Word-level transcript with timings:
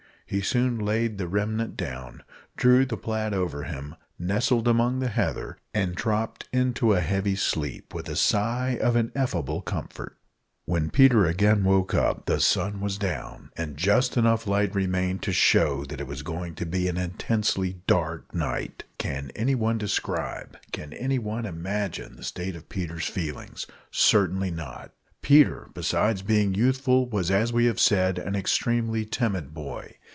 He 0.27 0.39
soon 0.39 0.79
laid 0.79 1.17
the 1.17 1.27
remnant 1.27 1.75
down, 1.75 2.23
drew 2.55 2.85
the 2.85 2.95
plaid 2.95 3.33
over 3.33 3.63
him, 3.63 3.95
nestled 4.17 4.65
among 4.65 4.99
the 4.99 5.09
heather, 5.09 5.57
and 5.73 5.93
dropped 5.93 6.47
into 6.53 6.93
a 6.93 7.01
heavy 7.01 7.35
sleep 7.35 7.93
with 7.93 8.07
a 8.07 8.15
sigh 8.15 8.77
of 8.81 8.95
ineffable 8.95 9.61
comfort. 9.61 10.15
When 10.63 10.89
Peter 10.89 11.25
again 11.25 11.65
woke 11.65 11.93
up, 11.93 12.27
the 12.27 12.39
sun 12.39 12.79
was 12.79 12.97
down, 12.97 13.49
and 13.57 13.75
just 13.75 14.15
enough 14.15 14.43
of 14.43 14.47
light 14.47 14.73
remained 14.73 15.21
to 15.23 15.33
show 15.33 15.83
that 15.83 15.99
it 15.99 16.07
was 16.07 16.23
going 16.23 16.55
to 16.55 16.65
be 16.65 16.87
an 16.87 16.95
intensely 16.95 17.81
dark 17.85 18.33
night. 18.33 18.85
Can 18.97 19.31
anyone 19.35 19.77
describe, 19.77 20.55
can 20.71 20.93
anyone 20.93 21.45
imagine, 21.45 22.15
the 22.15 22.23
state 22.23 22.55
of 22.55 22.69
Peter's 22.69 23.07
feelings? 23.07 23.67
Certainly 23.91 24.51
not! 24.51 24.93
Peter, 25.21 25.69
besides 25.73 26.21
being 26.21 26.53
youthful, 26.55 27.09
was, 27.09 27.29
as 27.29 27.51
we 27.51 27.65
have 27.65 27.81
said, 27.81 28.17
an 28.17 28.37
extremely 28.37 29.03
timid 29.03 29.53
boy. 29.53 29.97